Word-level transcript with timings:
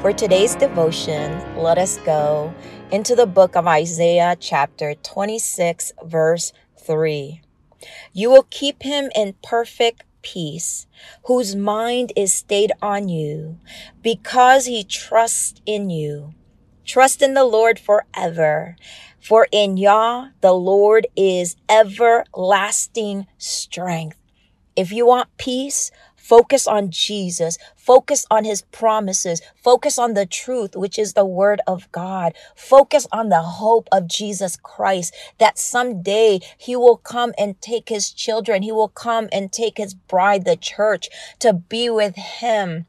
For 0.00 0.12
today's 0.12 0.54
devotion, 0.54 1.56
let 1.56 1.76
us 1.76 1.98
go 1.98 2.54
into 2.92 3.16
the 3.16 3.26
book 3.26 3.56
of 3.56 3.66
Isaiah, 3.66 4.36
chapter 4.38 4.94
26, 4.94 5.90
verse 6.04 6.52
3. 6.76 7.40
You 8.12 8.30
will 8.30 8.46
keep 8.48 8.84
him 8.84 9.10
in 9.16 9.34
perfect 9.42 10.04
peace, 10.22 10.86
whose 11.24 11.56
mind 11.56 12.12
is 12.14 12.32
stayed 12.32 12.70
on 12.80 13.08
you, 13.08 13.58
because 14.00 14.66
he 14.66 14.84
trusts 14.84 15.60
in 15.66 15.90
you. 15.90 16.32
Trust 16.86 17.20
in 17.20 17.34
the 17.34 17.44
Lord 17.44 17.80
forever, 17.80 18.76
for 19.20 19.48
in 19.50 19.76
Yah 19.76 20.28
the 20.42 20.52
Lord 20.52 21.08
is 21.16 21.56
everlasting 21.68 23.26
strength. 23.36 24.16
If 24.76 24.92
you 24.92 25.06
want 25.06 25.36
peace, 25.38 25.90
Focus 26.28 26.66
on 26.66 26.90
Jesus. 26.90 27.56
Focus 27.74 28.26
on 28.30 28.44
his 28.44 28.60
promises. 28.60 29.40
Focus 29.56 29.98
on 29.98 30.12
the 30.12 30.26
truth, 30.26 30.76
which 30.76 30.98
is 30.98 31.14
the 31.14 31.24
word 31.24 31.62
of 31.66 31.90
God. 31.90 32.34
Focus 32.54 33.06
on 33.10 33.30
the 33.30 33.40
hope 33.40 33.88
of 33.90 34.08
Jesus 34.08 34.58
Christ 34.62 35.14
that 35.38 35.58
someday 35.58 36.40
he 36.58 36.76
will 36.76 36.98
come 36.98 37.32
and 37.38 37.58
take 37.62 37.88
his 37.88 38.10
children. 38.12 38.62
He 38.62 38.72
will 38.72 38.90
come 38.90 39.30
and 39.32 39.50
take 39.50 39.78
his 39.78 39.94
bride, 39.94 40.44
the 40.44 40.56
church, 40.56 41.08
to 41.38 41.54
be 41.54 41.88
with 41.88 42.16
him 42.16 42.84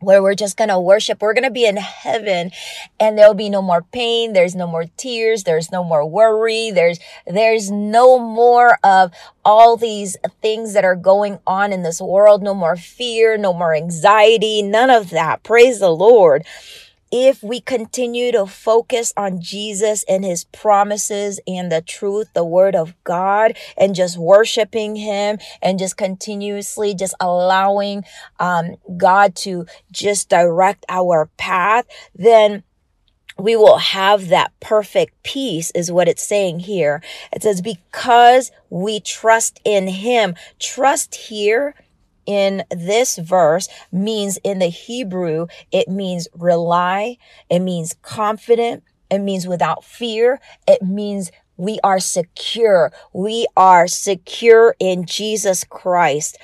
where 0.00 0.22
we're 0.22 0.34
just 0.34 0.56
going 0.56 0.68
to 0.68 0.80
worship. 0.80 1.20
We're 1.20 1.34
going 1.34 1.44
to 1.44 1.50
be 1.50 1.66
in 1.66 1.76
heaven 1.76 2.50
and 2.98 3.16
there'll 3.16 3.34
be 3.34 3.50
no 3.50 3.62
more 3.62 3.82
pain. 3.82 4.32
There's 4.32 4.54
no 4.54 4.66
more 4.66 4.86
tears. 4.96 5.44
There's 5.44 5.70
no 5.70 5.84
more 5.84 6.04
worry. 6.04 6.70
There's, 6.70 6.98
there's 7.26 7.70
no 7.70 8.18
more 8.18 8.78
of 8.82 9.12
all 9.44 9.76
these 9.76 10.16
things 10.42 10.72
that 10.74 10.84
are 10.84 10.96
going 10.96 11.38
on 11.46 11.72
in 11.72 11.82
this 11.82 12.00
world. 12.00 12.42
No 12.42 12.54
more 12.54 12.76
fear, 12.76 13.36
no 13.36 13.52
more 13.52 13.74
anxiety, 13.74 14.62
none 14.62 14.90
of 14.90 15.10
that. 15.10 15.42
Praise 15.42 15.78
the 15.78 15.90
Lord 15.90 16.44
if 17.10 17.42
we 17.42 17.60
continue 17.60 18.30
to 18.32 18.46
focus 18.46 19.12
on 19.16 19.40
Jesus 19.40 20.04
and 20.08 20.24
his 20.24 20.44
promises 20.44 21.40
and 21.46 21.70
the 21.70 21.82
truth, 21.82 22.28
the 22.34 22.44
word 22.44 22.76
of 22.76 22.94
God, 23.04 23.56
and 23.76 23.94
just 23.94 24.16
worshiping 24.16 24.96
him 24.96 25.38
and 25.60 25.78
just 25.78 25.96
continuously 25.96 26.94
just 26.94 27.14
allowing 27.20 28.04
um, 28.38 28.76
God 28.96 29.34
to 29.36 29.66
just 29.90 30.28
direct 30.28 30.84
our 30.88 31.28
path, 31.36 31.86
then 32.14 32.62
we 33.38 33.56
will 33.56 33.78
have 33.78 34.28
that 34.28 34.52
perfect 34.60 35.22
peace 35.22 35.70
is 35.72 35.90
what 35.90 36.08
it's 36.08 36.22
saying 36.22 36.60
here. 36.60 37.02
It 37.32 37.42
says, 37.42 37.60
because 37.60 38.52
we 38.68 39.00
trust 39.00 39.60
in 39.64 39.88
him. 39.88 40.34
Trust 40.58 41.14
here 41.14 41.74
in 42.30 42.62
this 42.70 43.16
verse 43.16 43.68
means 43.90 44.38
in 44.44 44.60
the 44.60 44.68
Hebrew, 44.68 45.48
it 45.72 45.88
means 45.88 46.28
rely, 46.32 47.16
it 47.50 47.58
means 47.58 47.96
confident, 48.02 48.84
it 49.10 49.18
means 49.18 49.48
without 49.48 49.82
fear, 49.82 50.40
it 50.68 50.80
means 50.80 51.32
we 51.56 51.80
are 51.82 51.98
secure. 51.98 52.92
We 53.12 53.48
are 53.56 53.88
secure 53.88 54.76
in 54.78 55.06
Jesus 55.06 55.64
Christ. 55.64 56.38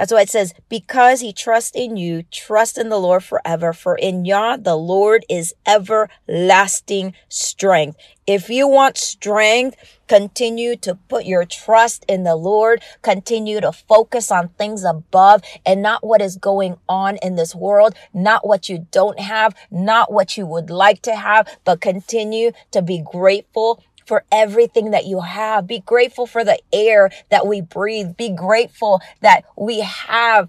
That's 0.00 0.14
why 0.14 0.22
it 0.22 0.30
says, 0.30 0.54
because 0.70 1.20
he 1.20 1.30
trusts 1.30 1.72
in 1.74 1.98
you, 1.98 2.22
trust 2.32 2.78
in 2.78 2.88
the 2.88 2.96
Lord 2.96 3.22
forever. 3.22 3.74
For 3.74 3.96
in 3.96 4.24
Yah, 4.24 4.56
the 4.56 4.74
Lord 4.74 5.26
is 5.28 5.54
everlasting 5.66 7.12
strength. 7.28 7.98
If 8.26 8.48
you 8.48 8.66
want 8.66 8.96
strength, 8.96 9.76
continue 10.08 10.76
to 10.76 10.94
put 10.94 11.26
your 11.26 11.44
trust 11.44 12.06
in 12.08 12.24
the 12.24 12.34
Lord. 12.34 12.80
Continue 13.02 13.60
to 13.60 13.72
focus 13.72 14.30
on 14.30 14.48
things 14.48 14.84
above 14.84 15.42
and 15.66 15.82
not 15.82 16.02
what 16.02 16.22
is 16.22 16.36
going 16.36 16.78
on 16.88 17.18
in 17.18 17.34
this 17.34 17.54
world, 17.54 17.94
not 18.14 18.46
what 18.46 18.70
you 18.70 18.86
don't 18.90 19.20
have, 19.20 19.54
not 19.70 20.10
what 20.10 20.38
you 20.38 20.46
would 20.46 20.70
like 20.70 21.02
to 21.02 21.14
have, 21.14 21.46
but 21.64 21.82
continue 21.82 22.52
to 22.70 22.80
be 22.80 23.02
grateful 23.04 23.84
for 24.06 24.24
everything 24.32 24.90
that 24.90 25.06
you 25.06 25.20
have. 25.20 25.66
Be 25.66 25.80
grateful 25.80 26.26
for 26.26 26.44
the 26.44 26.58
air 26.72 27.10
that 27.30 27.46
we 27.46 27.60
breathe. 27.60 28.16
Be 28.16 28.30
grateful 28.30 29.00
that 29.20 29.44
we 29.56 29.80
have 29.80 30.48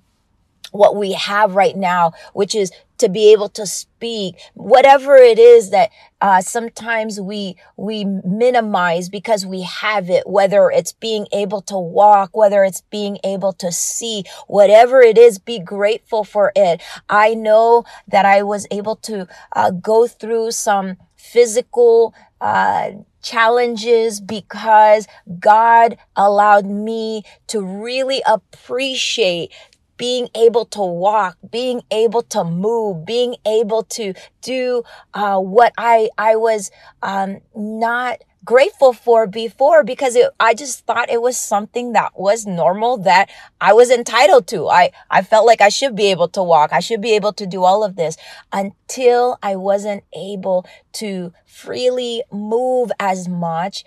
what 0.72 0.95
we 0.95 1.13
have 1.13 1.56
right 1.56 1.75
now, 1.75 2.13
which 2.34 2.56
is 2.56 2.72
to 2.97 3.09
be 3.09 3.31
able 3.31 3.50
to 3.50 3.66
speak, 3.66 4.35
whatever 4.53 5.16
it 5.16 5.40
is 5.40 5.72
that 5.72 5.90
uh, 6.22 6.40
sometimes 6.40 7.19
we 7.19 7.56
we 7.75 8.06
minimize 8.06 9.09
because 9.09 9.45
we 9.45 9.63
have 9.63 10.09
it. 10.09 10.28
Whether 10.28 10.69
it's 10.69 10.94
being 10.94 11.28
able 11.34 11.61
to 11.63 11.78
walk, 11.78 12.35
whether 12.35 12.63
it's 12.63 12.81
being 12.91 13.17
able 13.23 13.53
to 13.53 13.72
see, 13.72 14.23
whatever 14.47 15.01
it 15.01 15.17
is, 15.17 15.40
be 15.40 15.59
grateful 15.59 16.23
for 16.23 16.51
it. 16.56 16.81
I 17.09 17.34
know 17.34 17.84
that 18.07 18.25
I 18.25 18.44
was 18.44 18.67
able 18.72 18.95
to 18.97 19.28
uh, 19.53 19.72
go 19.72 20.07
through 20.07 20.51
some 20.51 20.97
physical 21.16 22.13
uh, 22.40 22.91
challenges 23.21 24.21
because 24.21 25.07
God 25.39 25.97
allowed 26.15 26.65
me 26.65 27.23
to 27.47 27.61
really 27.61 28.21
appreciate 28.27 29.51
being 29.97 30.29
able 30.35 30.65
to 30.65 30.81
walk, 30.81 31.37
being 31.51 31.81
able 31.91 32.23
to 32.23 32.43
move, 32.43 33.05
being 33.05 33.35
able 33.45 33.83
to 33.83 34.13
do 34.41 34.83
uh, 35.13 35.37
what 35.39 35.73
I 35.77 36.09
I 36.17 36.35
was 36.37 36.71
um, 37.03 37.39
not 37.55 38.21
grateful 38.44 38.94
for 38.94 39.28
before 39.28 39.84
because 39.84 40.16
it, 40.16 40.31
I 40.40 40.53
just 40.53 40.85
thought 40.85 41.09
it 41.09 41.22
was 41.22 41.38
something 41.38 41.94
that 41.94 42.19
was 42.19 42.46
normal 42.46 42.97
that 43.00 43.29
I 43.59 43.74
was 43.74 43.91
entitled 43.91 44.47
to. 44.47 44.68
I, 44.68 44.91
I 45.09 45.22
felt 45.22 45.46
like 45.46 45.62
I 45.62 45.69
should 45.69 45.96
be 45.96 46.07
able 46.07 46.28
to 46.29 46.44
walk. 46.44 46.72
I 46.74 46.79
should 46.79 47.02
be 47.02 47.13
able 47.13 47.34
to 47.34 47.46
do 47.46 47.63
all 47.63 47.84
of 47.84 47.96
this 47.96 48.18
until 48.52 49.38
I 49.44 49.56
wasn't 49.56 50.03
able 50.13 50.66
to 50.94 51.34
freely 51.46 52.24
move 52.31 52.91
as 53.00 53.28
much. 53.28 53.84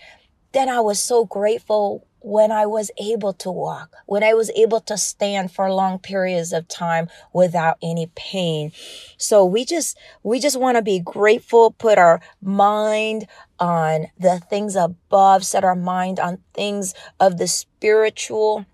Then 0.53 0.69
I 0.69 0.81
was 0.81 1.03
so 1.03 1.25
grateful 1.25 2.07
when 2.25 2.51
I 2.51 2.65
was 2.65 2.91
able 2.97 3.35
to 3.35 3.51
walk, 3.51 3.97
when 4.07 4.25
I 4.25 4.33
was 4.33 4.51
able 4.57 4.81
to 4.81 4.97
stand 4.97 5.53
for 5.53 5.71
long 5.71 5.99
periods 5.99 6.55
of 6.55 6.67
time 6.69 7.09
without 7.35 7.77
any 7.83 8.11
pain. 8.17 8.73
So 9.19 9.45
we 9.45 9.67
just, 9.67 9.99
we 10.23 10.41
just 10.41 10.59
want 10.59 10.79
to 10.79 10.83
be 10.83 11.01
grateful, 11.01 11.73
put 11.73 11.99
our 11.99 12.23
mind 12.41 13.27
on 13.61 14.07
the 14.19 14.41
things 14.49 14.75
above, 14.75 15.45
set 15.45 15.65
our 15.65 15.77
mind 15.77 16.19
on 16.19 16.39
things 16.55 16.95
of 17.21 17.37
the 17.37 17.47
spiritual 17.47 18.65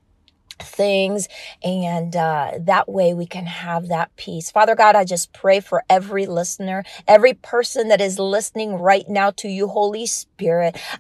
things 0.63 1.27
and 1.65 2.15
uh, 2.15 2.53
that 2.61 2.89
way 2.89 3.15
we 3.15 3.27
can 3.27 3.47
have 3.47 3.89
that 3.89 4.15
peace 4.17 4.51
father 4.51 4.75
god 4.75 4.95
i 4.95 5.05
just 5.05 5.33
pray 5.33 5.59
for 5.59 5.83
every 5.89 6.27
listener 6.27 6.85
every 7.09 7.33
person 7.33 7.89
that 7.89 8.01
is 8.01 8.19
listening 8.19 8.75
right 8.75 9.09
now 9.09 9.31
to 9.31 9.49
you 9.49 9.69
holy 9.69 10.07
spirit 10.07 10.30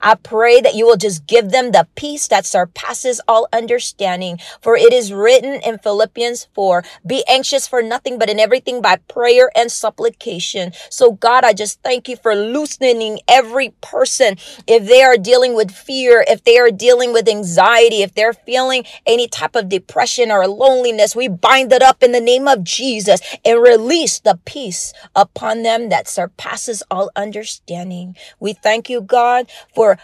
i 0.02 0.14
pray 0.14 0.60
that 0.60 0.74
you 0.74 0.86
will 0.86 0.96
just 0.96 1.26
give 1.26 1.50
them 1.50 1.72
the 1.72 1.86
peace 1.94 2.28
that 2.28 2.46
surpasses 2.46 3.20
all 3.28 3.48
understanding 3.52 4.38
for 4.60 4.76
it 4.76 4.92
is 4.92 5.12
written 5.12 5.60
in 5.62 5.78
philippians 5.78 6.48
4 6.54 6.84
be 7.06 7.24
anxious 7.28 7.66
for 7.68 7.82
nothing 7.82 8.18
but 8.18 8.30
in 8.30 8.38
everything 8.40 8.82
by 8.82 8.96
prayer 9.08 9.50
and 9.56 9.70
supplication. 9.70 10.72
So 10.90 11.12
god 11.12 11.44
i 11.44 11.52
just 11.52 11.82
thank 11.82 12.08
you 12.08 12.16
for 12.16 12.34
loosening 12.34 13.20
every 13.28 13.70
person. 13.80 14.36
If 14.66 14.86
they 14.86 15.02
are 15.02 15.16
dealing 15.16 15.54
with 15.54 15.70
fear 15.70 16.24
if 16.28 16.44
they 16.44 16.58
are 16.58 16.70
dealing 16.70 17.12
with 17.12 17.28
anxiety 17.28 18.02
if 18.02 18.14
they're 18.14 18.32
feeling 18.32 18.84
any 19.06 19.28
type 19.28 19.56
of 19.56 19.68
depression 19.68 20.30
or 20.30 20.46
loneliness, 20.46 21.16
we 21.16 21.28
bind 21.28 21.72
it 21.72 21.82
up 21.82 22.02
in 22.02 22.12
the 22.12 22.20
name 22.20 22.46
of 22.48 22.64
Jesus 22.64 23.20
and 23.44 23.62
release 23.62 24.20
the 24.20 24.38
peace 24.44 24.92
upon 25.14 25.62
them 25.62 25.88
that 25.88 26.08
surpasses 26.08 26.82
all 26.90 27.10
understanding. 27.16 28.16
We 28.38 28.52
thank 28.52 28.88
you, 28.88 29.00
God, 29.00 29.29
for 29.74 29.98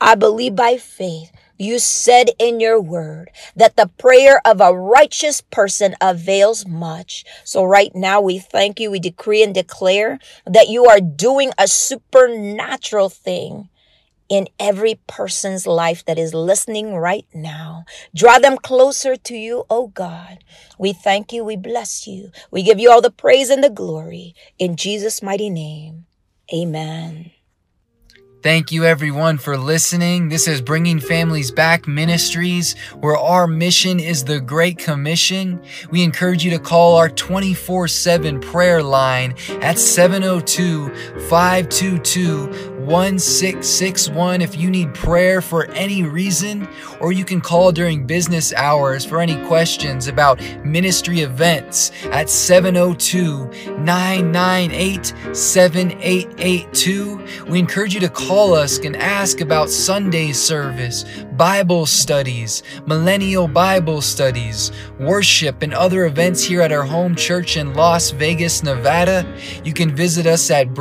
I 0.00 0.14
believe 0.14 0.54
by 0.54 0.76
faith. 0.76 1.32
You 1.58 1.78
said 1.78 2.30
in 2.38 2.60
your 2.60 2.80
word 2.80 3.30
that 3.56 3.76
the 3.76 3.90
prayer 3.98 4.42
of 4.44 4.60
a 4.60 4.74
righteous 4.74 5.40
person 5.40 5.94
avails 6.02 6.66
much. 6.66 7.24
So 7.44 7.64
right 7.64 7.94
now 7.94 8.20
we 8.20 8.38
thank 8.38 8.78
you. 8.78 8.90
We 8.90 9.00
decree 9.00 9.42
and 9.42 9.54
declare 9.54 10.18
that 10.44 10.68
you 10.68 10.84
are 10.86 11.00
doing 11.00 11.52
a 11.56 11.66
supernatural 11.66 13.08
thing 13.08 13.70
in 14.28 14.48
every 14.58 15.00
person's 15.06 15.66
life 15.66 16.04
that 16.04 16.18
is 16.18 16.34
listening 16.34 16.94
right 16.94 17.26
now. 17.32 17.84
Draw 18.14 18.40
them 18.40 18.58
closer 18.58 19.16
to 19.16 19.34
you, 19.36 19.64
oh 19.70 19.88
God. 19.88 20.38
We 20.78 20.92
thank 20.92 21.32
you. 21.32 21.44
We 21.44 21.56
bless 21.56 22.06
you. 22.06 22.32
We 22.50 22.62
give 22.62 22.78
you 22.78 22.90
all 22.90 23.00
the 23.00 23.10
praise 23.10 23.50
and 23.50 23.62
the 23.62 23.70
glory 23.70 24.34
in 24.58 24.76
Jesus' 24.76 25.22
mighty 25.22 25.48
name. 25.48 26.06
Amen. 26.52 27.30
Thank 28.46 28.70
you, 28.70 28.84
everyone, 28.84 29.38
for 29.38 29.58
listening. 29.58 30.28
This 30.28 30.46
is 30.46 30.60
Bringing 30.60 31.00
Families 31.00 31.50
Back 31.50 31.88
Ministries, 31.88 32.76
where 33.00 33.16
our 33.16 33.48
mission 33.48 33.98
is 33.98 34.22
the 34.22 34.38
Great 34.38 34.78
Commission. 34.78 35.60
We 35.90 36.04
encourage 36.04 36.44
you 36.44 36.52
to 36.52 36.60
call 36.60 36.96
our 36.96 37.08
24 37.08 37.88
7 37.88 38.38
prayer 38.38 38.84
line 38.84 39.34
at 39.62 39.80
702 39.80 40.94
522 41.28 42.75
1661 42.86 44.40
if 44.40 44.56
you 44.56 44.70
need 44.70 44.94
prayer 44.94 45.42
for 45.42 45.68
any 45.72 46.04
reason, 46.04 46.68
or 47.00 47.10
you 47.12 47.24
can 47.24 47.40
call 47.40 47.72
during 47.72 48.06
business 48.06 48.52
hours 48.54 49.04
for 49.04 49.20
any 49.20 49.36
questions 49.46 50.06
about 50.06 50.40
ministry 50.64 51.20
events 51.20 51.90
at 52.12 52.30
702 52.30 53.50
998 53.78 55.12
7882. 55.32 57.26
We 57.48 57.58
encourage 57.58 57.92
you 57.92 58.00
to 58.00 58.08
call 58.08 58.54
us 58.54 58.78
and 58.78 58.96
ask 58.96 59.40
about 59.40 59.68
Sunday 59.68 60.30
service, 60.32 61.04
Bible 61.36 61.86
studies, 61.86 62.62
millennial 62.86 63.48
Bible 63.48 64.00
studies, 64.00 64.70
worship, 65.00 65.62
and 65.62 65.74
other 65.74 66.06
events 66.06 66.44
here 66.44 66.62
at 66.62 66.70
our 66.70 66.84
home 66.84 67.16
church 67.16 67.56
in 67.56 67.74
Las 67.74 68.10
Vegas, 68.10 68.62
Nevada. 68.62 69.26
You 69.64 69.72
can 69.72 69.94
visit 69.94 70.26
us 70.26 70.50
at 70.50 70.72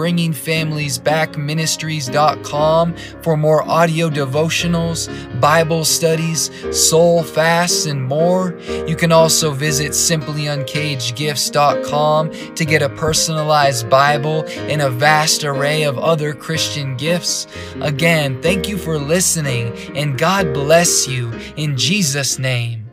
bringingfamiliesbackministries.com 1.95 2.95
for 3.21 3.37
more 3.37 3.61
audio 3.63 4.09
devotionals, 4.09 5.07
Bible 5.39 5.85
studies, 5.85 6.49
soul 6.71 7.21
fasts, 7.23 7.85
and 7.85 8.03
more. 8.03 8.57
You 8.87 8.95
can 8.95 9.11
also 9.11 9.51
visit 9.51 9.91
simplyuncagedgifts.com 9.91 12.55
to 12.55 12.65
get 12.65 12.81
a 12.81 12.89
personalized 12.89 13.87
Bible 13.89 14.43
and 14.47 14.81
a 14.81 14.89
vast 14.89 15.43
array 15.43 15.83
of 15.83 15.99
other 15.99 16.33
Christian 16.33 16.95
gifts. 16.97 17.45
Again, 17.81 18.41
thank 18.41 18.67
you 18.69 18.77
for 18.77 18.97
listening, 18.97 19.73
and 19.95 20.17
God 20.17 20.53
bless 20.53 21.07
you 21.07 21.31
in 21.55 21.77
Jesus' 21.77 22.39
name. 22.39 22.84